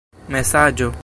mesaĝo 0.35 0.91